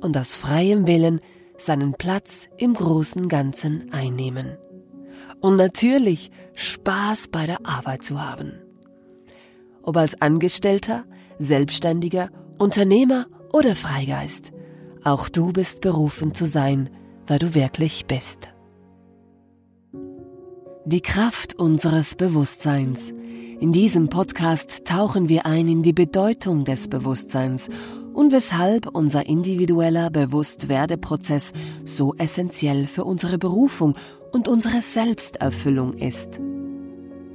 [0.00, 1.20] und aus freiem Willen
[1.56, 4.56] seinen Platz im großen Ganzen einnehmen.
[5.40, 8.52] Und natürlich Spaß bei der Arbeit zu haben.
[9.82, 11.04] Ob als Angestellter,
[11.38, 14.52] Selbstständiger, Unternehmer oder Freigeist,
[15.04, 16.90] auch du bist berufen zu sein,
[17.26, 18.48] wer du wirklich bist.
[20.84, 23.12] Die Kraft unseres Bewusstseins.
[23.60, 27.68] In diesem Podcast tauchen wir ein in die Bedeutung des Bewusstseins
[28.18, 31.52] und weshalb unser individueller Bewusstwerdeprozess
[31.84, 33.94] so essentiell für unsere Berufung
[34.32, 36.40] und unsere Selbsterfüllung ist.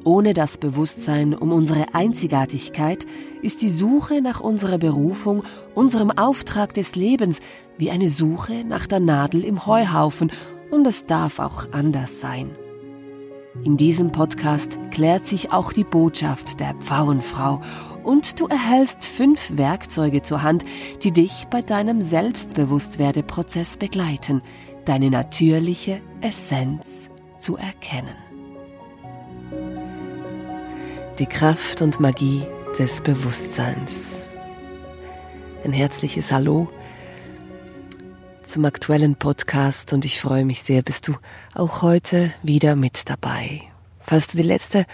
[0.04, 3.06] Ohne das Bewusstsein um unsere Einzigartigkeit
[3.42, 7.40] ist die Suche nach unserer Berufung, unserem Auftrag des Lebens,
[7.78, 10.34] wie eine Suche nach der Nadel im Heuhaufen
[10.70, 12.50] und es darf auch anders sein.
[13.64, 17.62] In diesem Podcast klärt sich auch die Botschaft der Pfauenfrau
[18.04, 20.66] und du erhältst fünf Werkzeuge zur Hand,
[21.04, 24.42] die dich bei deinem Selbstbewusstwerdeprozess begleiten,
[24.86, 27.10] deine natürliche Essenz
[27.40, 28.16] zu erkennen.
[31.20, 32.44] Die Kraft und Magie
[32.78, 34.32] des Bewusstseins.
[35.64, 36.70] Ein herzliches Hallo
[38.42, 41.16] zum aktuellen Podcast und ich freue mich sehr, bist du
[41.56, 43.62] auch heute wieder mit dabei.
[44.02, 44.86] Falls du die letzte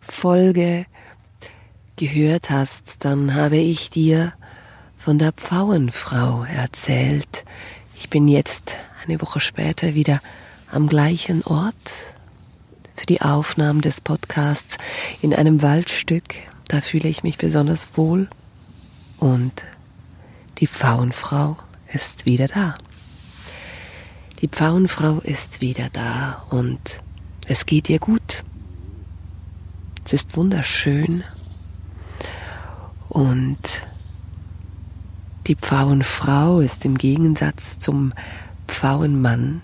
[0.00, 0.86] Folge
[1.98, 4.32] gehört hast, dann habe ich dir
[4.96, 7.44] von der Pfauenfrau erzählt.
[7.94, 10.20] Ich bin jetzt eine Woche später wieder
[10.70, 12.14] am gleichen Ort
[12.94, 14.78] für die Aufnahmen des Podcasts
[15.20, 16.34] in einem Waldstück.
[16.68, 18.28] Da fühle ich mich besonders wohl
[19.18, 19.64] und
[20.58, 21.56] die Pfauenfrau
[21.92, 22.78] ist wieder da.
[24.40, 26.80] Die Pfauenfrau ist wieder da und
[27.48, 28.44] es geht ihr gut.
[30.04, 31.24] Es ist wunderschön
[33.08, 33.58] und
[35.46, 38.12] die Pfauenfrau ist im Gegensatz zum
[38.66, 39.62] Pfauenmann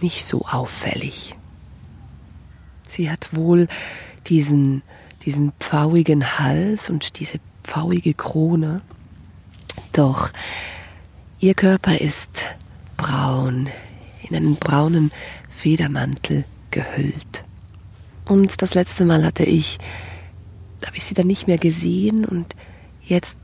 [0.00, 1.34] nicht so auffällig.
[2.84, 3.66] Sie hat wohl
[4.26, 4.82] diesen,
[5.24, 8.82] diesen pfauigen Hals und diese pfauige Krone,
[9.92, 10.30] doch
[11.40, 12.56] ihr Körper ist
[12.96, 13.68] braun,
[14.28, 15.12] in einen braunen
[15.48, 17.44] Federmantel gehüllt.
[18.26, 19.78] Und das letzte Mal hatte ich,
[20.84, 22.54] habe ich sie dann nicht mehr gesehen und
[23.02, 23.38] jetzt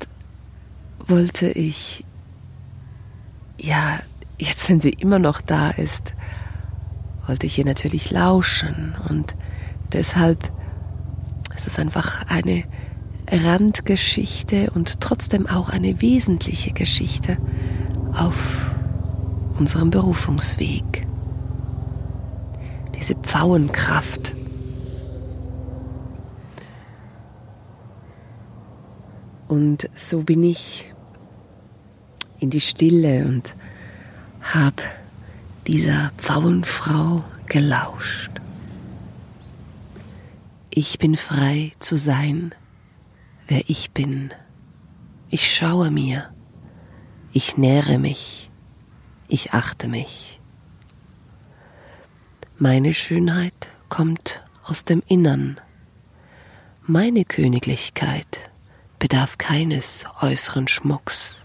[1.07, 2.05] wollte ich,
[3.59, 4.01] ja,
[4.39, 6.15] jetzt wenn sie immer noch da ist,
[7.27, 9.37] wollte ich ihr natürlich lauschen und
[9.93, 10.53] deshalb
[11.57, 12.65] ist es einfach eine
[13.31, 17.39] Randgeschichte und trotzdem auch eine wesentliche Geschichte
[18.13, 18.71] auf
[19.59, 21.07] unserem Berufungsweg.
[22.97, 24.35] Diese Pfauenkraft.
[29.53, 30.95] Und so bin ich
[32.41, 33.55] in die Stille und
[34.41, 34.83] habe
[35.67, 38.31] dieser Pfauenfrau gelauscht.
[40.71, 42.55] Ich bin frei zu sein,
[43.47, 44.33] wer ich bin.
[45.29, 46.33] Ich schaue mir,
[47.35, 48.51] ich nähre mich,
[49.29, 50.41] ich achte mich.
[52.57, 55.61] Meine Schönheit kommt aus dem Innern.
[56.87, 58.52] Meine Königlichkeit
[59.03, 61.45] bedarf keines äußeren Schmucks.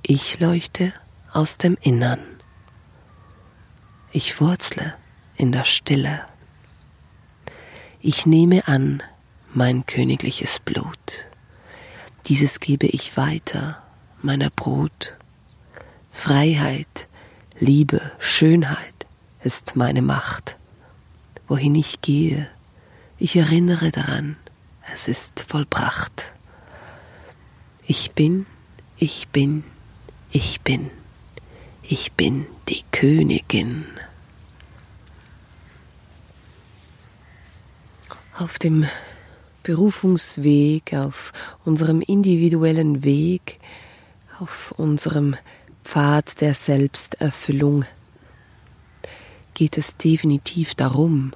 [0.00, 0.94] Ich leuchte
[1.30, 2.18] aus dem Innern.
[4.10, 4.94] Ich wurzle
[5.36, 6.24] in der Stille.
[8.00, 9.02] Ich nehme an
[9.52, 11.28] mein königliches Blut.
[12.24, 13.82] Dieses gebe ich weiter
[14.22, 15.18] meiner Brut
[16.10, 17.06] Freiheit,
[17.58, 19.06] Liebe, Schönheit
[19.42, 20.56] ist meine Macht.
[21.48, 22.48] Wohin ich gehe,
[23.18, 24.38] ich erinnere daran,
[24.90, 26.32] es ist vollbracht.
[27.86, 28.46] Ich bin,
[28.96, 29.64] ich bin,
[30.30, 30.90] ich bin.
[31.82, 33.84] Ich bin die Königin.
[38.38, 38.86] Auf dem
[39.62, 41.32] Berufungsweg, auf
[41.64, 43.60] unserem individuellen Weg,
[44.38, 45.36] auf unserem
[45.84, 47.84] Pfad der Selbsterfüllung
[49.54, 51.32] geht es definitiv darum,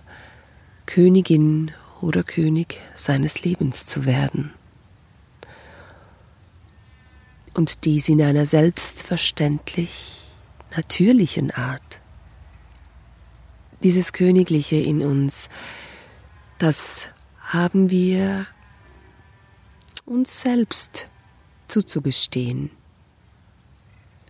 [0.87, 4.53] Königin oder König seines Lebens zu werden.
[7.55, 10.21] Und dies in einer selbstverständlich
[10.77, 12.01] natürlichen Art.
[13.83, 15.49] Dieses Königliche in uns,
[16.59, 18.47] das haben wir
[20.05, 21.11] uns selbst
[21.69, 22.71] zuzugestehen.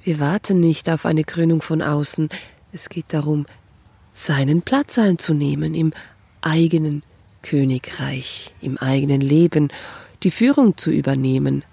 [0.03, 2.29] Wir warten nicht auf eine Krönung von außen,
[2.73, 3.47] es geht darum,
[4.13, 5.93] seinen Platz einzunehmen im
[6.43, 7.03] eigenen
[7.49, 9.69] Königreich, im eigenen Leben,
[10.23, 11.65] die Führung zu übernehmen.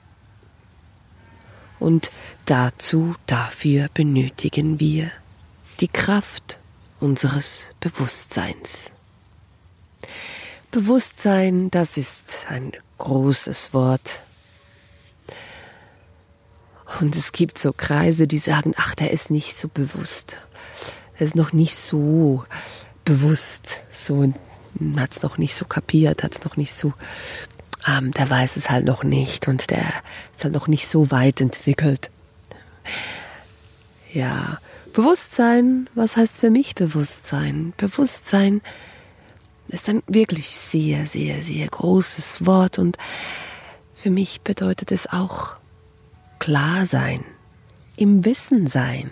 [1.80, 2.12] Und
[2.46, 5.12] dazu, dafür benötigen wir
[5.80, 6.60] die Kraft
[7.00, 8.92] unseres Bewusstseins.
[10.70, 14.22] Bewusstsein, das ist ein großes Wort.
[17.00, 20.38] Und es gibt so Kreise, die sagen, ach, der ist nicht so bewusst.
[21.16, 22.44] Er ist noch nicht so
[23.06, 24.34] bewusst, so
[24.98, 26.94] hat es noch nicht so kapiert, hat es noch nicht so,
[27.88, 29.86] ähm, der weiß es halt noch nicht und der
[30.34, 32.10] ist halt noch nicht so weit entwickelt.
[34.14, 34.60] Ja,
[34.94, 37.74] Bewusstsein, was heißt für mich Bewusstsein?
[37.78, 38.62] Bewusstsein
[39.70, 42.98] ist ein wirklich sehr, sehr, sehr großes Wort und
[43.96, 45.56] für mich bedeutet es auch
[46.38, 47.24] klar sein,
[47.96, 49.10] im Wissen sein,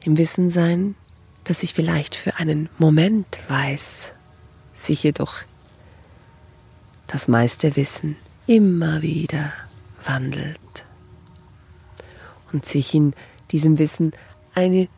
[0.00, 0.94] im Wissen sein,
[1.44, 4.12] dass ich vielleicht für einen Moment weiß,
[4.78, 5.42] sich jedoch
[7.06, 8.16] das meiste Wissen
[8.46, 9.52] immer wieder
[10.04, 10.84] wandelt
[12.52, 13.14] und sich in
[13.50, 14.12] diesem Wissen
[14.54, 14.88] eine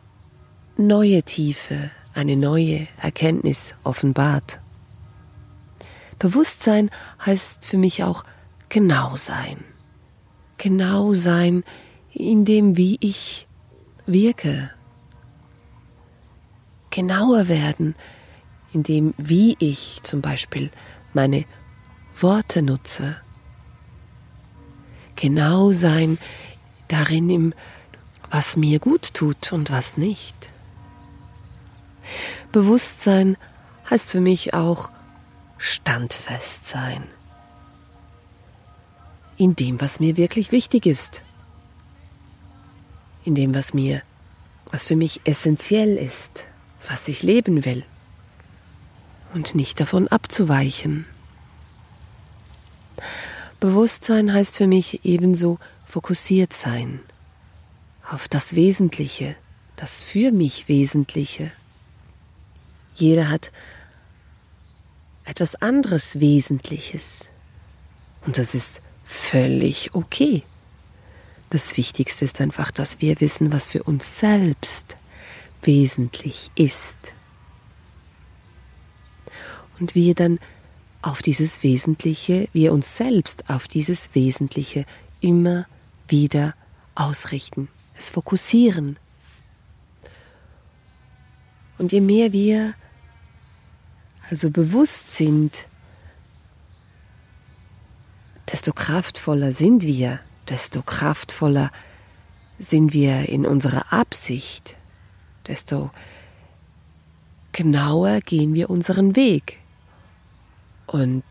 [0.77, 4.59] neue Tiefe, eine neue Erkenntnis offenbart.
[6.19, 6.89] Bewusstsein
[7.25, 8.23] heißt für mich auch
[8.69, 9.63] genau sein.
[10.57, 11.63] Genau sein
[12.13, 13.47] in dem, wie ich
[14.05, 14.69] wirke.
[16.89, 17.95] Genauer werden
[18.73, 20.71] in dem, wie ich zum Beispiel
[21.13, 21.45] meine
[22.19, 23.17] Worte nutze.
[25.15, 26.17] Genau sein
[26.87, 27.53] darin, im,
[28.29, 30.49] was mir gut tut und was nicht.
[32.51, 33.37] Bewusstsein
[33.89, 34.89] heißt für mich auch
[35.57, 37.03] standfest sein.
[39.37, 41.23] In dem, was mir wirklich wichtig ist.
[43.23, 44.01] In dem, was mir,
[44.71, 46.45] was für mich essentiell ist,
[46.87, 47.85] was ich leben will
[49.33, 51.05] und nicht davon abzuweichen.
[53.59, 56.99] Bewusstsein heißt für mich ebenso fokussiert sein
[58.09, 59.35] auf das Wesentliche,
[59.75, 61.51] das für mich Wesentliche.
[62.95, 63.51] Jeder hat
[65.23, 67.29] etwas anderes Wesentliches
[68.25, 70.43] und das ist völlig okay.
[71.49, 74.97] Das Wichtigste ist einfach, dass wir wissen, was für uns selbst
[75.61, 77.13] wesentlich ist
[79.81, 80.39] und wir dann
[81.01, 84.85] auf dieses Wesentliche, wir uns selbst auf dieses Wesentliche
[85.19, 85.65] immer
[86.07, 86.53] wieder
[86.93, 88.97] ausrichten, es fokussieren.
[91.79, 92.75] Und je mehr wir
[94.29, 95.65] also bewusst sind,
[98.51, 101.71] desto kraftvoller sind wir, desto kraftvoller
[102.59, 104.77] sind wir in unserer Absicht,
[105.47, 105.89] desto
[107.51, 109.60] genauer gehen wir unseren Weg.
[110.91, 111.23] Und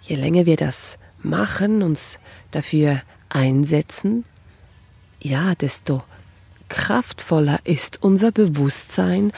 [0.00, 2.18] je länger wir das machen, uns
[2.52, 4.24] dafür einsetzen,
[5.20, 6.02] ja, desto
[6.70, 9.30] kraftvoller ist unser Bewusstsein,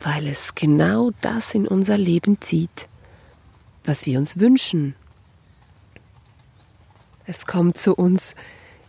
[0.00, 2.88] weil es genau das in unser Leben zieht,
[3.84, 4.94] was wir uns wünschen.
[7.26, 8.36] Es kommt zu uns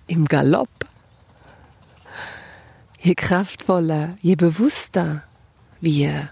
[0.05, 0.69] im Galopp.
[2.99, 5.23] Je kraftvoller, je bewusster
[5.79, 6.29] wir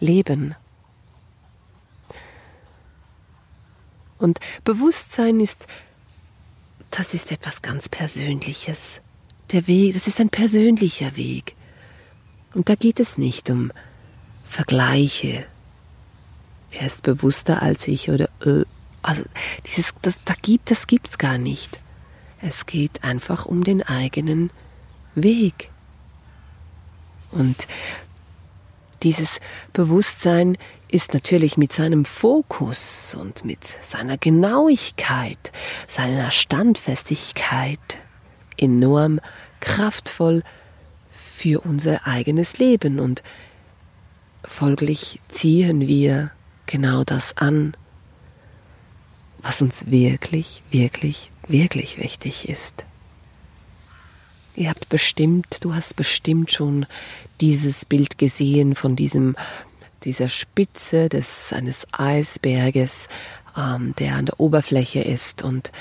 [0.00, 0.56] leben.
[4.20, 5.66] Und Bewusstsein ist,
[6.90, 9.00] das ist etwas ganz Persönliches.
[9.50, 11.56] Der Weg, das ist ein persönlicher Weg.
[12.54, 13.72] Und da geht es nicht um
[14.44, 15.44] Vergleiche.
[16.70, 18.64] Wer ist bewusster als ich oder äh,
[19.02, 19.22] also
[19.66, 20.86] dieses das da gibt das
[21.18, 21.80] gar nicht.
[22.42, 24.50] Es geht einfach um den eigenen
[25.14, 25.70] Weg.
[27.30, 27.66] Und
[29.02, 29.40] dieses
[29.72, 30.56] Bewusstsein
[30.88, 35.52] ist natürlich mit seinem Fokus und mit seiner Genauigkeit,
[35.86, 37.98] seiner Standfestigkeit
[38.56, 39.20] enorm
[39.60, 40.42] kraftvoll
[41.10, 43.22] für unser eigenes Leben und
[44.44, 46.32] folglich ziehen wir
[46.66, 47.76] genau das an,
[49.38, 52.84] was uns wirklich, wirklich, wirklich wichtig ist.
[54.60, 56.84] Ihr habt bestimmt, du hast bestimmt schon
[57.40, 59.34] dieses Bild gesehen von diesem,
[60.04, 63.08] dieser Spitze des, eines Eisberges,
[63.56, 65.72] ähm, der an der Oberfläche ist und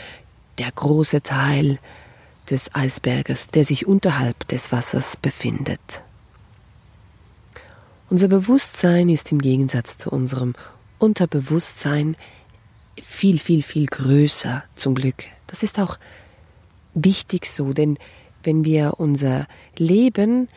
[0.59, 1.77] der große Teil
[2.49, 6.01] des Eisberges, der sich unterhalb des Wassers befindet.
[8.09, 10.53] Unser Bewusstsein ist im Gegensatz zu unserem
[10.99, 12.15] Unterbewusstsein
[13.03, 15.25] viel, viel, viel größer zum Glück.
[15.47, 15.99] Das ist auch
[16.93, 17.97] wichtig so, denn
[18.43, 20.47] wenn wir unser Leben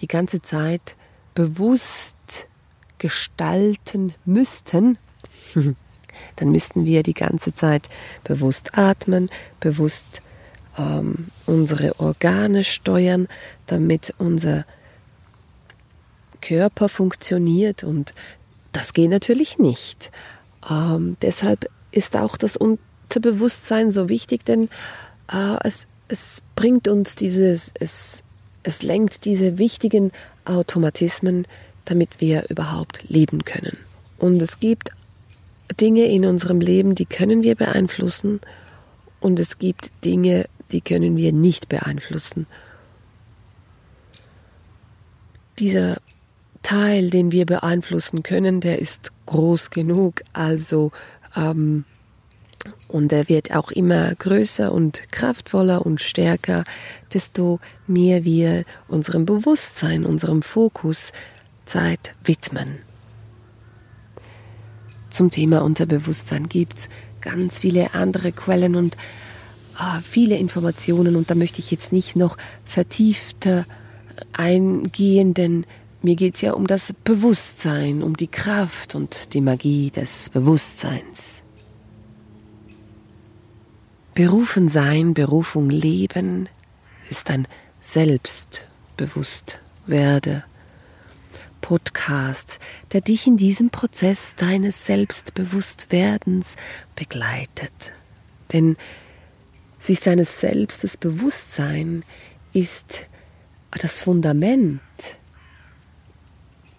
[0.00, 0.96] die ganze Zeit
[1.34, 2.48] bewusst
[2.98, 4.98] gestalten müssten,
[6.36, 7.88] dann müssten wir die ganze Zeit
[8.22, 10.22] bewusst atmen, bewusst
[10.78, 13.28] ähm, unsere Organe steuern,
[13.66, 14.64] damit unser
[16.40, 18.14] Körper funktioniert und
[18.72, 20.10] das geht natürlich nicht.
[20.68, 24.68] Ähm, deshalb ist auch das Unterbewusstsein so wichtig, denn
[25.32, 28.22] äh, es, es bringt uns dieses, es,
[28.62, 30.12] es lenkt diese wichtigen
[30.44, 31.46] Automatismen,
[31.84, 33.76] damit wir überhaupt leben können.
[34.18, 34.90] Und es gibt
[35.80, 38.40] Dinge in unserem Leben, die können wir beeinflussen
[39.20, 42.46] und es gibt Dinge, die können wir nicht beeinflussen.
[45.58, 45.98] Dieser
[46.62, 50.92] Teil, den wir beeinflussen können, der ist groß genug, also
[51.36, 51.84] ähm,
[52.88, 56.64] und er wird auch immer größer und kraftvoller und stärker,
[57.12, 61.12] desto mehr wir unserem Bewusstsein, unserem Fokus
[61.64, 62.78] Zeit widmen.
[65.10, 66.88] Zum Thema Unterbewusstsein gibt es
[67.20, 68.96] ganz viele andere Quellen und
[69.78, 73.66] äh, viele Informationen und da möchte ich jetzt nicht noch vertiefter
[74.32, 75.66] eingehen, denn
[76.02, 81.43] mir geht es ja um das Bewusstsein, um die Kraft und die Magie des Bewusstseins.
[84.14, 86.48] Berufen sein, Berufung leben
[87.10, 87.48] ist ein
[87.80, 90.44] Selbstbewusst werde.
[91.60, 92.58] Podcast,
[92.92, 96.56] der dich in diesem Prozess deines Selbstbewusstwerdens
[96.94, 97.92] begleitet.
[98.52, 98.76] Denn
[99.78, 102.04] sich seines Selbstes Bewusstsein
[102.52, 103.08] ist
[103.70, 104.80] das Fundament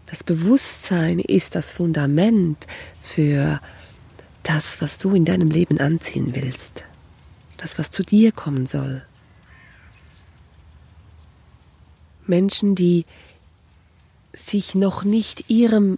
[0.05, 2.67] das Bewusstsein ist das Fundament
[3.01, 3.59] für
[4.43, 6.85] das, was du in deinem Leben anziehen willst,
[7.57, 9.05] das, was zu dir kommen soll.
[12.27, 13.05] Menschen, die
[14.33, 15.97] sich noch nicht ihrem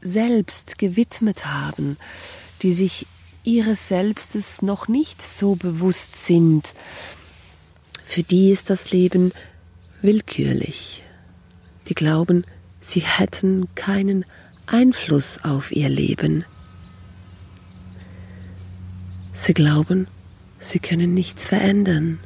[0.00, 1.96] Selbst gewidmet haben,
[2.62, 3.06] die sich
[3.44, 6.66] ihres Selbstes noch nicht so bewusst sind,
[8.02, 9.32] für die ist das Leben
[10.00, 11.02] willkürlich.
[11.88, 12.44] Die glauben,
[12.80, 14.24] sie hätten keinen
[14.66, 16.44] Einfluss auf ihr Leben.
[19.32, 20.08] Sie glauben,
[20.66, 22.18] sie können nichts verändern.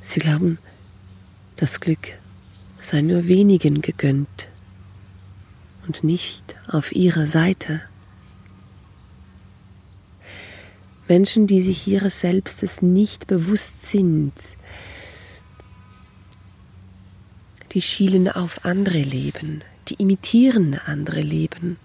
[0.00, 0.58] Sie glauben,
[1.56, 2.18] das Glück
[2.78, 4.48] sei nur wenigen gegönnt
[5.86, 7.82] und nicht auf ihrer Seite.
[11.08, 14.32] Menschen, die sich ihres Selbstes nicht bewusst sind,
[17.72, 21.76] die schielen auf andere Leben, die imitieren andere Leben.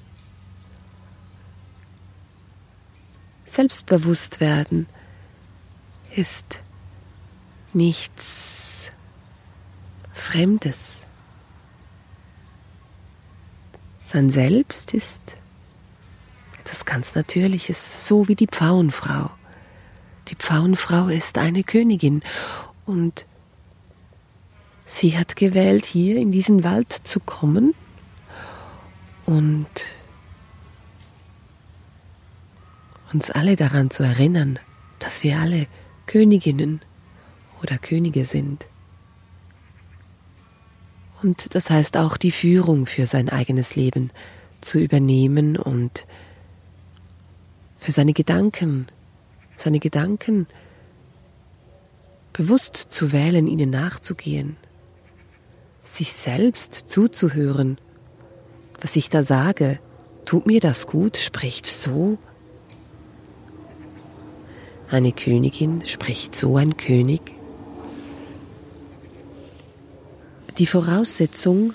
[3.55, 4.85] Selbstbewusst werden
[6.13, 6.59] ist
[7.71, 8.91] nichts
[10.11, 11.07] Fremdes.
[13.97, 15.21] Sein Selbst ist
[16.59, 19.29] etwas ganz Natürliches, so wie die Pfauenfrau.
[20.27, 22.23] Die Pfauenfrau ist eine Königin
[22.85, 23.25] und
[24.85, 27.73] Sie hat gewählt, hier in diesen Wald zu kommen
[29.25, 29.71] und
[33.13, 34.59] uns alle daran zu erinnern,
[34.99, 35.67] dass wir alle
[36.05, 36.81] Königinnen
[37.61, 38.65] oder Könige sind.
[41.21, 44.11] Und das heißt auch die Führung für sein eigenes Leben
[44.61, 46.07] zu übernehmen und
[47.77, 48.87] für seine Gedanken,
[49.55, 50.47] seine Gedanken
[52.33, 54.57] bewusst zu wählen, ihnen nachzugehen
[55.85, 57.77] sich selbst zuzuhören.
[58.81, 59.79] Was ich da sage,
[60.25, 62.17] tut mir das gut, spricht so.
[64.89, 67.33] Eine Königin spricht so ein König.
[70.57, 71.73] Die Voraussetzung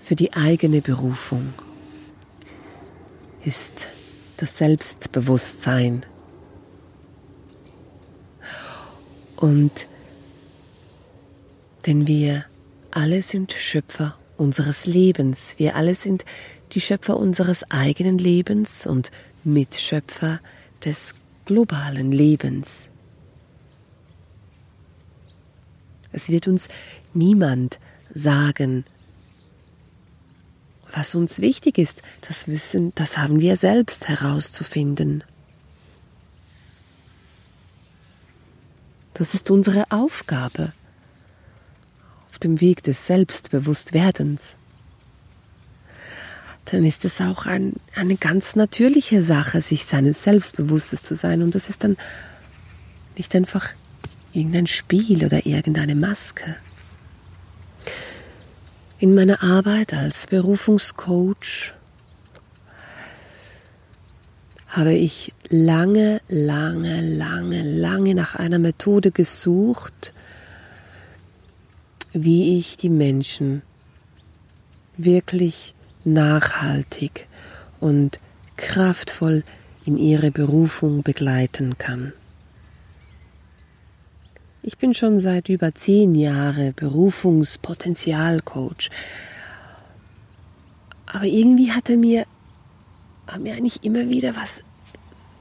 [0.00, 1.54] für die eigene Berufung
[3.44, 3.88] ist
[4.36, 6.04] das Selbstbewusstsein.
[9.36, 9.86] Und
[11.86, 12.44] denn wir
[12.90, 15.54] alle sind Schöpfer unseres Lebens.
[15.58, 16.24] Wir alle sind
[16.72, 19.10] die Schöpfer unseres eigenen Lebens und
[19.44, 20.40] Mitschöpfer
[20.84, 21.14] des
[21.48, 22.90] globalen Lebens.
[26.12, 26.68] Es wird uns
[27.14, 27.80] niemand
[28.14, 28.84] sagen,
[30.92, 32.02] was uns wichtig ist.
[32.20, 35.24] Das müssen, das haben wir selbst herauszufinden.
[39.14, 40.72] Das ist unsere Aufgabe
[42.28, 44.56] auf dem Weg des Selbstbewusstwerdens.
[46.70, 51.42] Dann ist es auch ein, eine ganz natürliche Sache, sich seines Selbstbewusstes zu sein.
[51.42, 51.96] Und das ist dann
[53.16, 53.70] nicht einfach
[54.32, 56.56] irgendein Spiel oder irgendeine Maske.
[58.98, 61.72] In meiner Arbeit als Berufungscoach
[64.68, 70.12] habe ich lange, lange, lange, lange nach einer Methode gesucht,
[72.12, 73.62] wie ich die Menschen
[74.98, 75.74] wirklich
[76.12, 77.26] nachhaltig
[77.80, 78.20] und
[78.56, 79.42] kraftvoll
[79.84, 82.12] in ihre Berufung begleiten kann.
[84.62, 88.90] Ich bin schon seit über zehn Jahren Berufungspotenzialcoach.
[91.06, 92.26] Aber irgendwie hatte mir,
[93.26, 94.62] hat mir eigentlich immer wieder was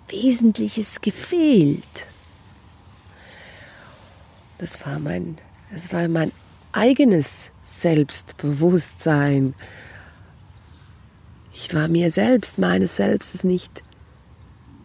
[0.07, 2.07] Wesentliches gefehlt.
[4.59, 5.38] Das war mein,
[5.71, 6.31] das war mein
[6.71, 9.55] eigenes Selbstbewusstsein.
[11.59, 13.83] Ich war mir selbst, meines Selbstes nicht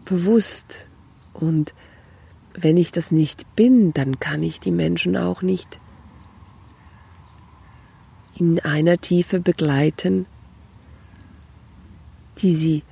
[0.06, 0.86] bewusst.
[1.34, 1.74] Und
[2.54, 5.80] wenn ich das nicht bin, dann kann ich die Menschen auch nicht
[8.38, 10.24] in einer Tiefe begleiten,
[12.38, 12.84] die sie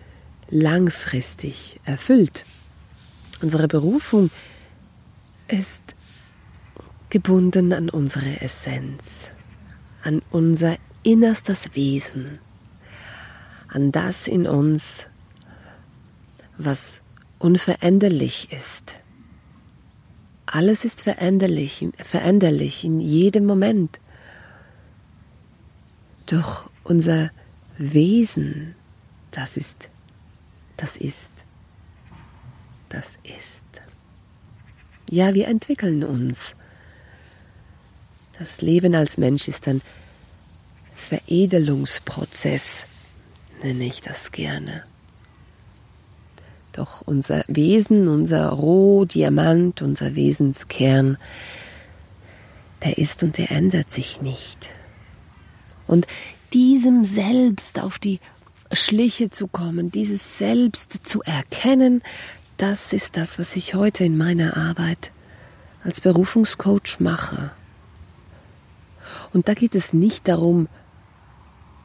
[0.51, 2.45] langfristig erfüllt.
[3.41, 4.31] Unsere Berufung
[5.49, 5.97] ist
[7.09, 9.31] gebunden an unsere Essenz,
[10.05, 12.41] an unser innerstes Wesen,
[13.71, 15.09] an das in uns,
[16.59, 17.01] was
[17.39, 18.97] unveränderlich ist.
[20.47, 24.01] Alles ist veränderlich, veränderlich in jedem Moment.
[26.27, 27.31] Doch unser
[27.79, 28.75] Wesen,
[29.31, 29.91] das ist,
[30.77, 31.31] das ist,
[32.89, 33.65] das ist.
[35.09, 36.57] Ja, wir entwickeln uns.
[38.39, 39.83] Das Leben als Mensch ist ein
[40.95, 42.87] Veredelungsprozess,
[43.65, 44.85] nenne ich das gerne.
[46.73, 51.19] Doch unser Wesen, unser Rohdiamant, unser Wesenskern,
[52.83, 54.71] der ist und der ändert sich nicht.
[55.87, 56.07] Und
[56.53, 58.21] diesem Selbst auf die
[58.73, 62.03] Schliche zu kommen, dieses Selbst zu erkennen,
[62.57, 65.13] das ist das, was ich heute in meiner Arbeit
[65.83, 67.51] als Berufungscoach mache.
[69.33, 70.69] Und da geht es nicht darum,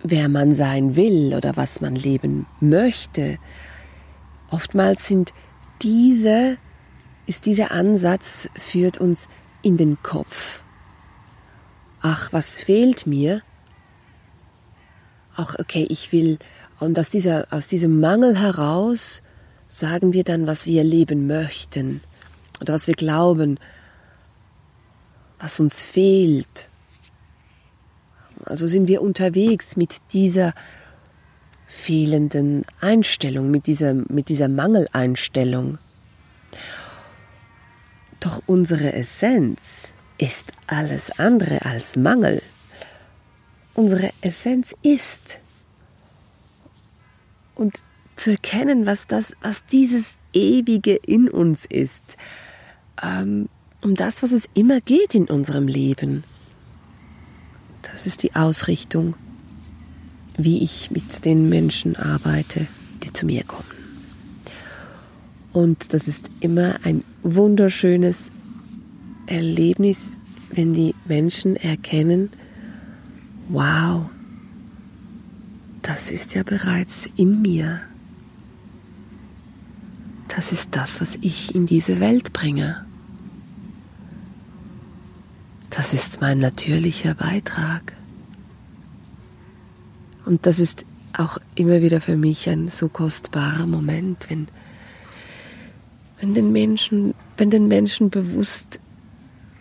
[0.10, 3.38] wer man sein will oder was man leben möchte.
[4.50, 5.34] Oftmals sind
[5.82, 6.58] diese,
[7.26, 9.28] ist dieser Ansatz, führt uns
[9.62, 10.64] in den Kopf.
[12.02, 13.42] Ach, was fehlt mir?
[15.36, 16.38] Ach, okay, ich will,
[16.80, 19.22] und aus, dieser, aus diesem Mangel heraus
[19.68, 22.02] sagen wir dann, was wir leben möchten
[22.62, 23.60] oder was wir glauben,
[25.40, 26.70] was uns fehlt.
[28.44, 30.54] Also sind wir unterwegs mit dieser
[31.68, 35.78] fehlenden Einstellung, mit dieser, mit dieser Mangeleinstellung.
[38.20, 42.42] Doch unsere Essenz ist alles andere als Mangel.
[43.74, 45.40] Unsere Essenz ist.
[47.56, 47.76] Und
[48.16, 52.18] zu erkennen, was, das, was dieses Ewige in uns ist,
[53.04, 53.50] ähm,
[53.82, 56.24] um das, was es immer geht in unserem Leben.
[57.96, 59.16] Das ist die Ausrichtung,
[60.36, 62.68] wie ich mit den Menschen arbeite,
[63.02, 63.64] die zu mir kommen.
[65.54, 68.32] Und das ist immer ein wunderschönes
[69.28, 70.18] Erlebnis,
[70.52, 72.32] wenn die Menschen erkennen,
[73.48, 74.10] wow,
[75.82, 77.80] das ist ja bereits in mir.
[80.28, 82.85] Das ist das, was ich in diese Welt bringe.
[85.76, 87.92] Das ist mein natürlicher Beitrag.
[90.26, 94.48] Und das ist auch immer wieder für mich ein so kostbarer Moment, wenn,
[96.22, 98.80] wenn, den, Menschen, wenn den Menschen bewusst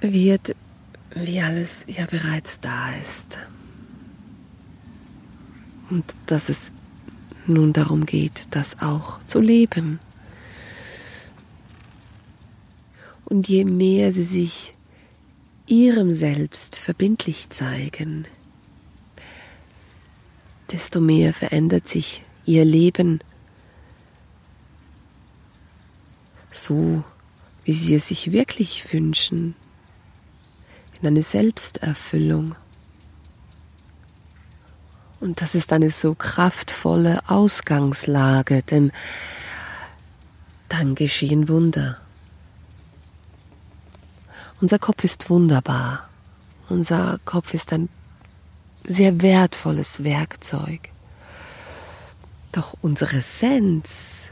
[0.00, 0.54] wird,
[1.16, 3.36] wie alles ja bereits da ist.
[5.90, 6.70] Und dass es
[7.46, 9.98] nun darum geht, das auch zu leben.
[13.24, 14.74] Und je mehr sie sich
[15.66, 18.26] ihrem Selbst verbindlich zeigen,
[20.72, 23.20] desto mehr verändert sich ihr Leben
[26.50, 27.02] so,
[27.64, 29.54] wie sie es sich wirklich wünschen,
[31.00, 32.54] in eine Selbsterfüllung.
[35.20, 38.92] Und das ist eine so kraftvolle Ausgangslage, denn
[40.68, 42.03] dann geschehen Wunder.
[44.64, 46.08] Unser Kopf ist wunderbar.
[46.70, 47.90] Unser Kopf ist ein
[48.82, 50.88] sehr wertvolles Werkzeug.
[52.50, 54.22] Doch unsere Essenz,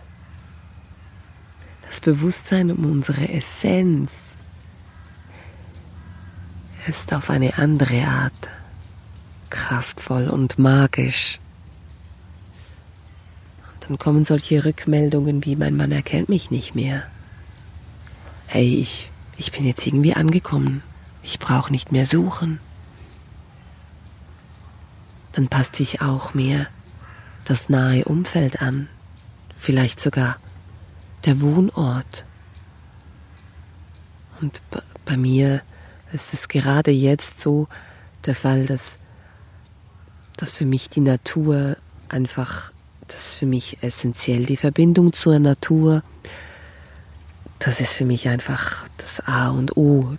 [1.83, 4.39] das Bewusstsein um unsere Essenz,
[6.87, 8.49] ist auf eine andere Art
[9.51, 11.41] kraftvoll und magisch.
[13.75, 17.03] Und dann kommen solche Rückmeldungen wie mein Mann erkennt mich nicht mehr.
[18.47, 20.83] Hey, ich ich bin jetzt irgendwie angekommen.
[21.23, 22.61] Ich brauche nicht mehr suchen.
[25.33, 26.69] Dann passt sich auch mehr
[27.45, 28.89] das nahe Umfeld an,
[29.59, 30.37] vielleicht sogar
[31.25, 32.25] der Wohnort.
[34.41, 34.63] Und
[35.05, 35.63] bei mir
[36.13, 37.69] ist es gerade jetzt so
[38.27, 38.99] der Fall, dass,
[40.37, 41.77] dass für mich die Natur
[42.09, 42.73] einfach,
[43.09, 46.03] das ist für mich essentiell, die Verbindung zur Natur,
[47.65, 50.17] das ist für mich einfach das A und O.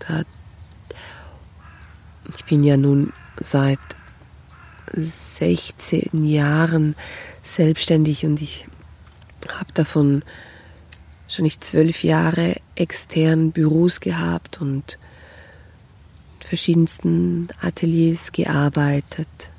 [2.35, 3.79] Ich bin ja nun seit
[4.93, 6.95] 16 Jahren
[7.41, 8.67] selbstständig und ich
[9.51, 10.23] habe davon
[11.27, 14.99] schon nicht zwölf Jahre extern Büros gehabt und
[16.39, 19.51] verschiedensten Ateliers gearbeitet.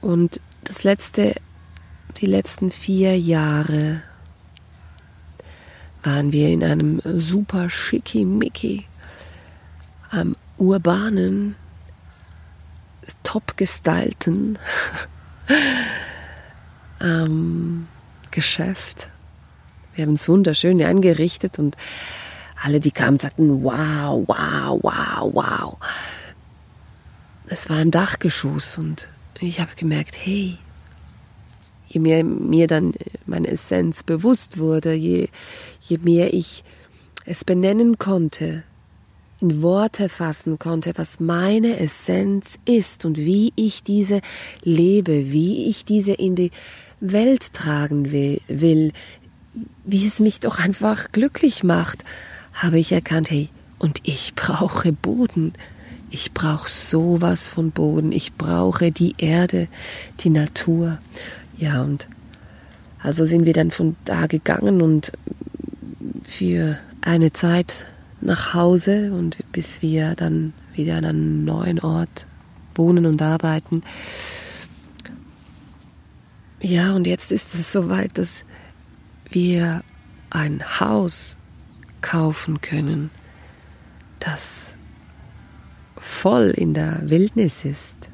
[0.00, 1.34] Und das letzte,
[2.18, 4.02] die letzten vier Jahre
[6.02, 8.86] waren wir in einem super schickimicki,
[10.12, 11.56] ähm, urbanen,
[13.22, 14.58] top gestylten
[17.00, 17.86] ähm,
[18.30, 19.08] Geschäft.
[19.94, 21.76] Wir haben es wunderschön eingerichtet und
[22.62, 25.76] alle, die kamen, sagten, wow, wow, wow, wow.
[27.46, 29.10] Es war im Dachgeschoss und
[29.40, 30.58] ich habe gemerkt, hey,
[31.86, 32.94] je mehr mir dann
[33.26, 35.28] meine Essenz bewusst wurde, je,
[35.90, 36.64] je mehr ich
[37.24, 38.62] es benennen konnte,
[39.40, 44.20] in Worte fassen konnte, was meine Essenz ist und wie ich diese
[44.62, 46.50] lebe, wie ich diese in die
[47.00, 48.92] Welt tragen will,
[49.84, 52.04] wie es mich doch einfach glücklich macht,
[52.52, 53.48] habe ich erkannt, hey,
[53.78, 55.54] und ich brauche Boden.
[56.10, 58.12] Ich brauche sowas von Boden.
[58.12, 59.68] Ich brauche die Erde,
[60.20, 60.98] die Natur.
[61.56, 62.08] Ja, und
[63.02, 65.12] also sind wir dann von da gegangen und
[66.24, 67.86] für eine Zeit
[68.20, 72.26] nach Hause und bis wir dann wieder an einem neuen Ort
[72.74, 73.82] wohnen und arbeiten.
[76.60, 78.44] Ja, und jetzt ist es soweit, dass
[79.30, 79.82] wir
[80.30, 81.38] ein Haus
[82.02, 83.10] kaufen können,
[84.18, 84.76] das
[85.96, 88.10] voll in der Wildnis ist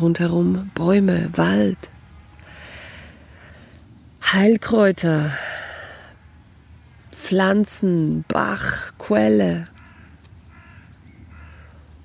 [0.00, 1.90] rundherum Bäume, Wald,
[4.32, 5.32] Heilkräuter,
[7.12, 9.68] Pflanzen, Bach, Quelle.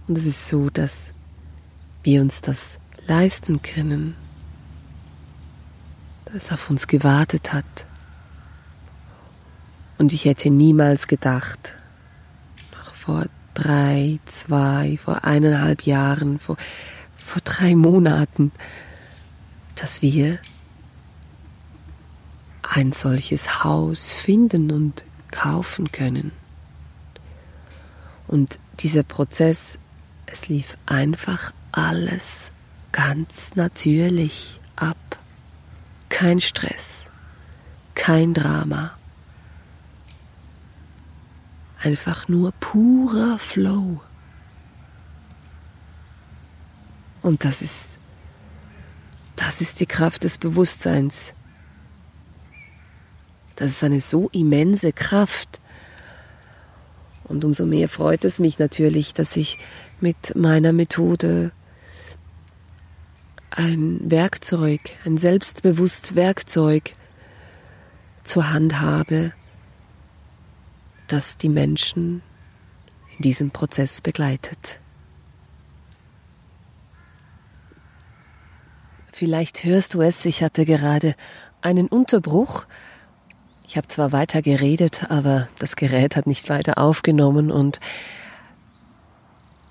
[0.08, 1.14] Und es ist so, dass
[2.04, 4.16] wir uns das leisten können,
[6.26, 7.88] das auf uns gewartet hat.
[9.98, 11.76] Und ich hätte niemals gedacht,
[12.72, 16.58] noch vor drei, zwei, vor eineinhalb Jahren, vor
[17.18, 18.52] vor drei Monaten,
[19.76, 20.40] dass wir
[22.64, 26.32] ein solches Haus finden und kaufen können.
[28.28, 29.78] Und dieser Prozess,
[30.26, 32.52] es lief einfach alles
[32.92, 34.98] ganz natürlich ab.
[36.10, 37.04] Kein Stress,
[37.96, 38.98] kein Drama.
[41.80, 44.02] Einfach nur purer Flow.
[47.22, 47.98] Und das ist,
[49.36, 51.34] das ist die Kraft des Bewusstseins.
[53.56, 55.60] Das ist eine so immense Kraft.
[57.24, 59.58] Und umso mehr freut es mich natürlich, dass ich
[60.02, 61.52] mit meiner Methode
[63.50, 66.96] ein Werkzeug, ein selbstbewusst Werkzeug
[68.24, 69.34] zur Hand habe,
[71.08, 72.22] das die Menschen
[73.18, 74.80] in diesem Prozess begleitet.
[79.12, 81.16] Vielleicht hörst du es, ich hatte gerade
[81.62, 82.66] einen Unterbruch
[83.68, 87.80] Ich habe zwar weiter geredet, aber das Gerät hat nicht weiter aufgenommen und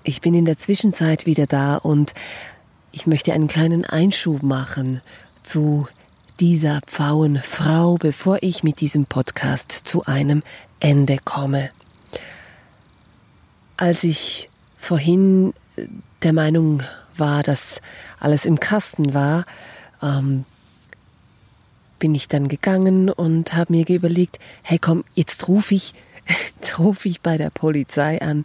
[0.03, 2.13] ich bin in der Zwischenzeit wieder da und
[2.91, 5.01] ich möchte einen kleinen Einschub machen
[5.41, 5.87] zu
[6.39, 10.41] dieser Pfauenfrau, bevor ich mit diesem Podcast zu einem
[10.79, 11.69] Ende komme.
[13.77, 15.53] Als ich vorhin
[16.21, 16.83] der Meinung
[17.15, 17.81] war, dass
[18.19, 19.45] alles im Kasten war,
[20.01, 20.45] ähm,
[22.03, 25.93] bin ich dann gegangen und habe mir überlegt, hey komm, jetzt rufe ich,
[26.77, 28.43] rufe ich bei der Polizei an.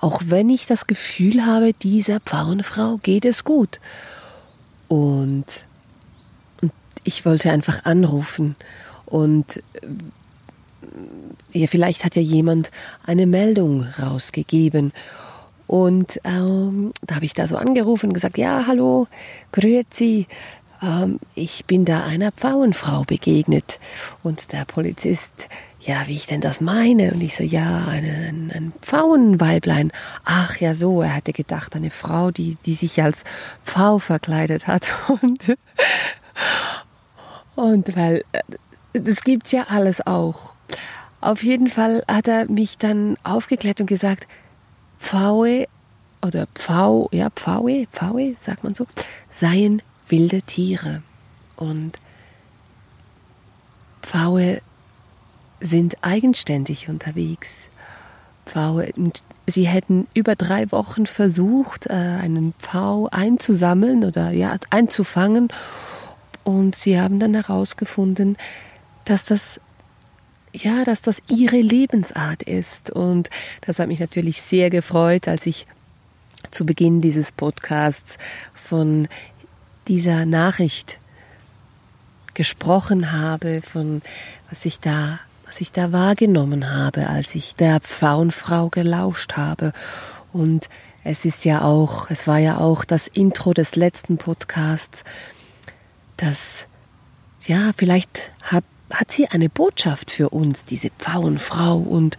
[0.00, 3.78] Auch wenn ich das Gefühl habe, dieser Pfauenfrau geht es gut.
[4.88, 5.44] Und,
[6.62, 6.72] und
[7.04, 8.56] ich wollte einfach anrufen
[9.06, 9.62] und
[11.52, 12.72] ja, vielleicht hat ja jemand
[13.06, 14.92] eine Meldung rausgegeben.
[15.68, 19.06] Und ähm, da habe ich da so angerufen und gesagt, ja, hallo,
[19.52, 20.26] grüezi,
[20.84, 23.80] ähm, ich bin da einer Pfauenfrau begegnet.
[24.22, 25.48] Und der Polizist,
[25.80, 27.12] ja, wie ich denn das meine?
[27.12, 29.92] Und ich so, ja, eine, ein, ein Pfauenweiblein.
[30.24, 33.24] Ach ja, so, er hatte gedacht, eine Frau, die, die sich als
[33.64, 34.86] Pfau verkleidet hat.
[35.22, 35.56] Und,
[37.54, 38.42] und weil, äh,
[39.00, 40.54] das gibt's ja alles auch.
[41.20, 44.26] Auf jeden Fall hat er mich dann aufgeklärt und gesagt,
[44.98, 45.66] Pfaue
[46.20, 48.86] oder Pfau, ja, Pfaue, Pfaue, sagt man so,
[49.30, 51.02] seien wilde Tiere.
[51.56, 51.98] Und
[54.02, 54.60] Pfaue
[55.60, 57.68] sind eigenständig unterwegs.
[58.46, 58.92] Pfaue,
[59.46, 65.48] sie hätten über drei Wochen versucht, äh, einen Pfau einzusammeln oder ja, einzufangen.
[66.42, 68.36] Und sie haben dann herausgefunden,
[69.06, 69.60] dass das
[70.56, 72.90] ja, dass das ihre Lebensart ist.
[72.90, 73.28] Und
[73.62, 75.66] das hat mich natürlich sehr gefreut, als ich
[76.50, 78.18] zu Beginn dieses Podcasts
[78.54, 79.08] von
[79.88, 81.00] dieser Nachricht
[82.34, 84.02] gesprochen habe, von
[84.50, 89.72] was ich da, was ich da wahrgenommen habe, als ich der Pfauenfrau gelauscht habe.
[90.32, 90.68] Und
[91.04, 95.04] es ist ja auch, es war ja auch das Intro des letzten Podcasts,
[96.16, 96.66] das,
[97.46, 102.16] ja, vielleicht hab, hat sie eine Botschaft für uns, diese Pfauenfrau und,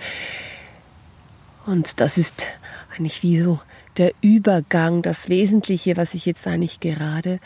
[1.66, 2.48] und das ist
[2.96, 3.60] eigentlich wie so
[3.98, 7.40] der Übergang, das Wesentliche, was ich jetzt eigentlich gerade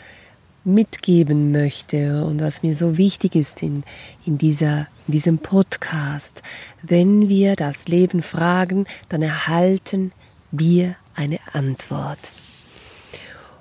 [0.64, 3.82] mitgeben möchte und was mir so wichtig ist in,
[4.26, 6.42] in, dieser, in diesem Podcast.
[6.82, 10.12] Wenn wir das Leben fragen, dann erhalten
[10.50, 12.18] wir eine Antwort.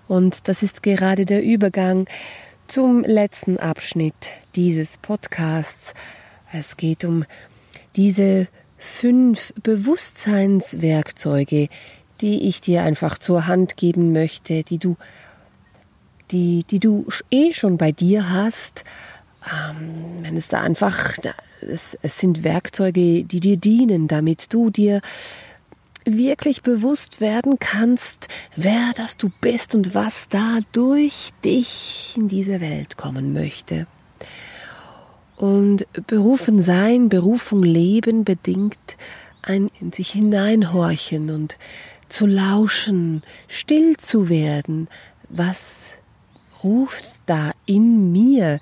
[0.07, 2.07] Und das ist gerade der Übergang
[2.67, 5.93] zum letzten Abschnitt dieses Podcasts.
[6.51, 7.25] Es geht um
[7.95, 8.47] diese
[8.77, 11.69] fünf Bewusstseinswerkzeuge,
[12.21, 14.97] die ich dir einfach zur Hand geben möchte, die du,
[16.31, 18.83] die, die du eh schon bei dir hast.
[19.45, 21.13] Ähm, wenn es da einfach,
[21.61, 25.01] es, es sind Werkzeuge, die dir dienen, damit du dir
[26.05, 32.61] wirklich bewusst werden kannst, wer das du bist und was da durch dich in diese
[32.61, 33.87] Welt kommen möchte.
[35.37, 38.77] Und berufen sein, Berufung leben bedingt
[39.41, 41.57] ein in sich hineinhorchen und
[42.09, 44.87] zu lauschen, still zu werden.
[45.29, 45.97] Was
[46.63, 48.59] ruft da in mir?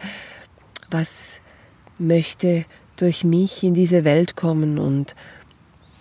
[0.91, 1.41] Was
[1.97, 2.65] möchte
[2.97, 5.15] durch mich in diese Welt kommen und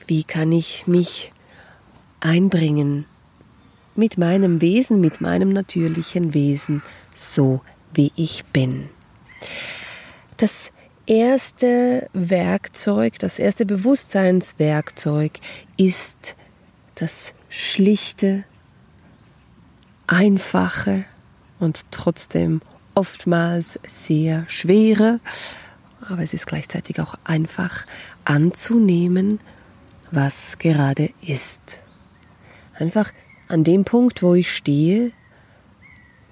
[0.07, 1.33] wie kann ich mich
[2.21, 3.07] einbringen
[3.95, 6.83] mit meinem Wesen, mit meinem natürlichen Wesen,
[7.15, 7.61] so
[7.95, 8.89] wie ich bin.
[10.37, 10.71] Das
[11.07, 15.33] erste Werkzeug, das erste Bewusstseinswerkzeug
[15.77, 16.37] ist
[16.97, 18.45] das schlichte,
[20.07, 21.05] einfache
[21.59, 22.61] und trotzdem
[22.95, 25.21] oftmals sehr schwere,
[26.01, 27.87] aber es ist gleichzeitig auch einfach
[28.25, 29.41] anzunehmen,
[30.11, 31.81] was gerade ist.
[32.75, 33.13] Einfach
[33.49, 35.13] an dem Punkt, wo ich stehe,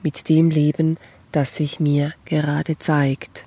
[0.03, 0.97] mit dem Leben,
[1.33, 3.47] das sich mir gerade zeigt.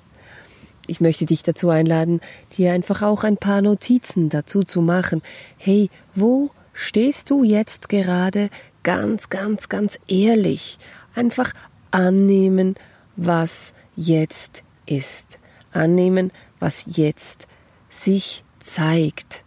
[0.86, 2.20] Ich möchte dich dazu einladen,
[2.56, 5.22] dir einfach auch ein paar Notizen dazu zu machen.
[5.56, 8.50] Hey, wo stehst du jetzt gerade
[8.82, 10.78] ganz, ganz, ganz ehrlich?
[11.14, 11.52] Einfach
[11.90, 12.74] annehmen,
[13.16, 15.38] was jetzt ist.
[15.72, 17.46] Annehmen, was jetzt
[17.88, 19.44] sich zeigt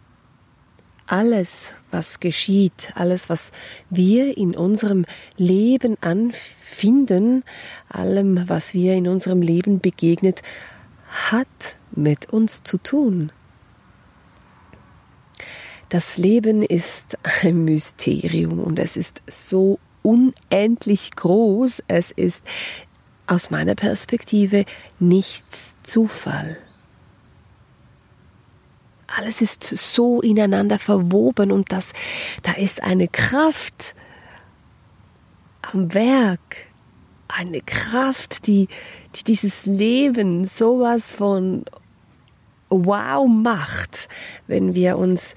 [1.12, 3.52] alles, was geschieht, alles, was
[3.90, 5.04] wir in unserem
[5.36, 7.44] Leben anfinden,
[7.90, 10.40] allem, was wir in unserem Leben begegnet,
[11.30, 13.30] hat mit uns zu tun.
[15.92, 22.46] Das Leben ist ein Mysterium und es ist so unendlich groß, es ist
[23.26, 24.64] aus meiner Perspektive
[24.98, 26.56] nichts Zufall.
[29.06, 31.92] alles ist so ineinander verwoben und das,
[32.42, 33.94] da ist eine Kraft
[35.60, 36.68] am Werk,
[37.28, 38.68] eine Kraft, die,
[39.14, 41.66] die dieses Leben sowas von
[42.70, 44.08] wow macht,
[44.46, 45.34] wenn wir uns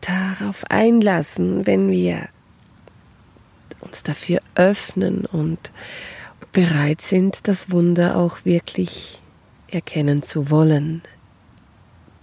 [0.00, 2.28] darauf einlassen, wenn wir
[3.80, 5.72] uns dafür öffnen und
[6.52, 9.20] bereit sind, das Wunder auch wirklich
[9.68, 11.02] erkennen zu wollen.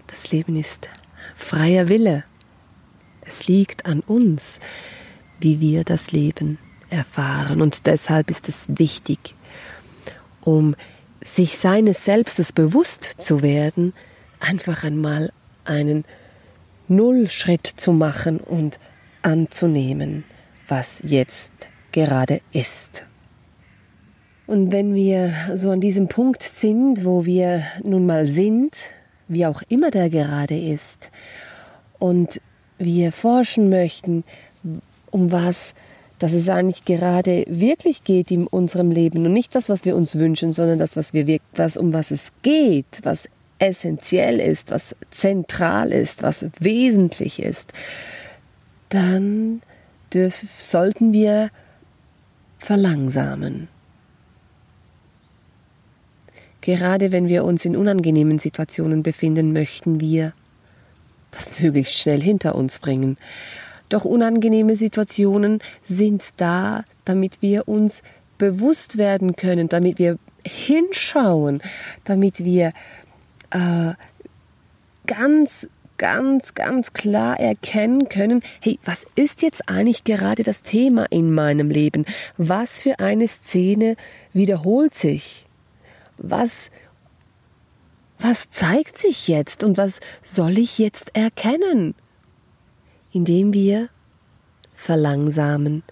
[0.07, 0.89] Das Leben ist
[1.35, 2.23] freier Wille.
[3.21, 4.59] Es liegt an uns,
[5.39, 6.59] wie wir das Leben
[6.89, 7.61] erfahren.
[7.61, 9.35] Und deshalb ist es wichtig,
[10.41, 10.75] um
[11.23, 13.93] sich seines Selbstes bewusst zu werden,
[14.39, 15.31] einfach einmal
[15.63, 16.05] einen
[16.87, 18.79] Nullschritt zu machen und
[19.21, 20.23] anzunehmen,
[20.67, 21.51] was jetzt
[21.91, 23.05] gerade ist.
[24.47, 28.75] Und wenn wir so an diesem Punkt sind, wo wir nun mal sind,
[29.27, 31.11] wie auch immer der gerade ist,
[31.97, 32.41] und
[32.77, 34.23] wir forschen möchten,
[35.09, 35.73] um was
[36.19, 40.15] dass es eigentlich gerade wirklich geht in unserem Leben und nicht das, was wir uns
[40.15, 45.91] wünschen, sondern das, was wir was um was es geht, was essentiell ist, was zentral
[45.91, 47.71] ist, was wesentlich ist,
[48.89, 49.61] dann
[50.13, 51.49] dürf, sollten wir
[52.57, 53.67] verlangsamen.
[56.61, 60.33] Gerade wenn wir uns in unangenehmen Situationen befinden, möchten wir
[61.31, 63.17] das möglichst schnell hinter uns bringen.
[63.89, 68.01] Doch unangenehme Situationen sind da, damit wir uns
[68.37, 71.61] bewusst werden können, damit wir hinschauen,
[72.03, 72.73] damit wir
[73.51, 73.93] äh,
[75.07, 81.33] ganz, ganz, ganz klar erkennen können, hey, was ist jetzt eigentlich gerade das Thema in
[81.33, 82.05] meinem Leben?
[82.37, 83.95] Was für eine Szene
[84.33, 85.45] wiederholt sich?
[86.17, 86.71] was,
[88.19, 91.95] was zeigt sich jetzt und was soll ich jetzt erkennen?
[93.11, 93.89] Indem wir
[94.73, 95.83] verlangsamen,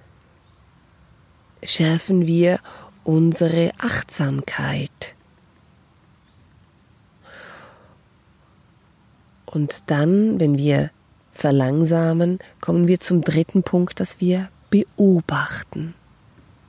[1.63, 2.59] schärfen wir
[3.03, 5.15] unsere Achtsamkeit.
[9.53, 10.89] Und dann, wenn wir
[11.31, 15.93] verlangsamen, kommen wir zum dritten Punkt, dass wir beobachten.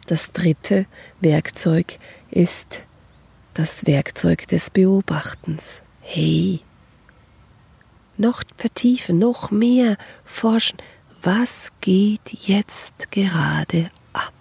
[0.06, 0.84] Das dritte
[1.22, 1.98] Werkzeug
[2.30, 2.86] ist
[3.54, 5.80] das Werkzeug des Beobachtens.
[6.02, 6.60] Hey,
[8.18, 10.76] noch vertiefen, noch mehr forschen.
[11.22, 14.34] Was geht jetzt gerade ab?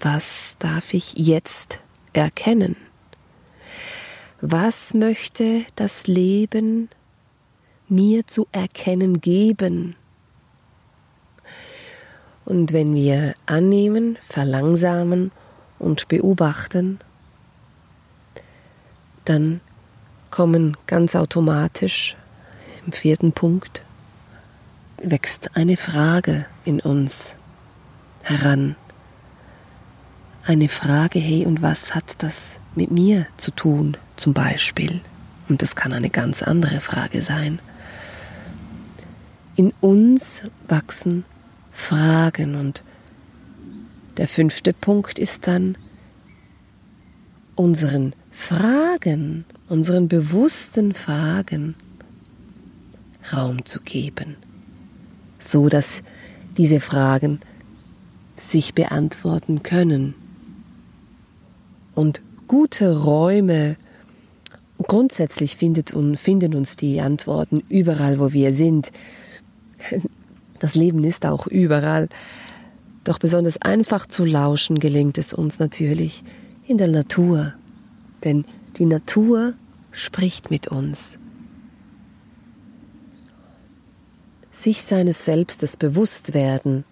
[0.00, 1.80] Was darf ich jetzt
[2.12, 2.76] erkennen?
[4.42, 6.90] Was möchte das Leben
[7.90, 9.96] mir zu erkennen geben?
[12.44, 15.30] Und wenn wir annehmen, verlangsamen
[15.78, 16.98] und beobachten,
[19.24, 19.60] dann
[20.30, 22.16] kommen ganz automatisch
[22.86, 23.84] im vierten Punkt
[25.02, 27.34] wächst eine Frage in uns
[28.22, 28.76] heran.
[30.46, 35.00] Eine Frage, hey, und was hat das mit mir zu tun, zum Beispiel?
[35.48, 37.60] Und das kann eine ganz andere Frage sein.
[39.56, 41.24] In uns wachsen
[41.70, 42.84] Fragen und
[44.16, 45.76] der fünfte Punkt ist dann,
[47.56, 51.74] unseren Fragen, unseren bewussten Fragen
[53.32, 54.36] Raum zu geben,
[55.38, 56.02] so dass
[56.56, 57.40] diese Fragen
[58.36, 60.14] sich beantworten können.
[61.94, 63.76] Und gute Räume,
[64.78, 68.90] grundsätzlich findet und finden uns die Antworten überall, wo wir sind.
[70.60, 72.10] Das Leben ist auch überall.
[73.02, 76.22] Doch besonders einfach zu lauschen gelingt es uns natürlich
[76.66, 77.54] in der Natur,
[78.22, 78.44] denn
[78.76, 79.54] die Natur
[79.90, 81.18] spricht mit uns.
[84.52, 86.84] Sich seines Selbstes bewusst werden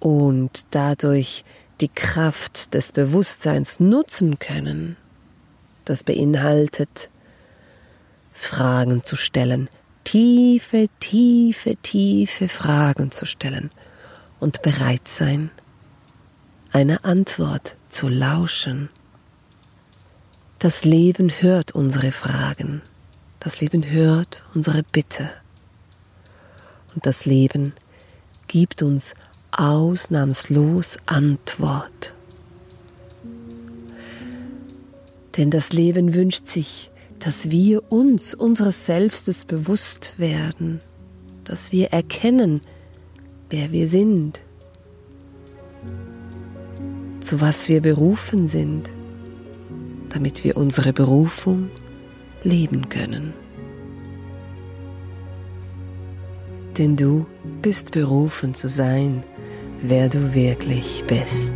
[0.00, 1.44] und dadurch
[1.80, 4.96] die Kraft des Bewusstseins nutzen können,
[5.84, 7.10] das beinhaltet,
[8.32, 9.68] Fragen zu stellen,
[10.04, 13.70] tiefe, tiefe, tiefe Fragen zu stellen
[14.40, 15.50] und bereit sein,
[16.72, 18.88] eine Antwort zu lauschen.
[20.58, 22.82] Das Leben hört unsere Fragen.
[23.40, 25.28] Das Leben hört unsere Bitte.
[26.94, 27.72] Und das Leben
[28.46, 29.14] gibt uns
[29.50, 32.14] ausnahmslos Antwort.
[35.36, 36.91] Denn das Leben wünscht sich,
[37.24, 40.80] dass wir uns unseres Selbstes bewusst werden,
[41.44, 42.60] dass wir erkennen,
[43.50, 44.40] wer wir sind,
[47.20, 48.90] zu was wir berufen sind
[50.08, 51.70] damit wir unsere Berufung
[52.44, 53.32] leben können.
[56.78, 57.26] denn du
[57.60, 59.24] bist berufen zu sein,
[59.82, 61.54] wer du wirklich bist.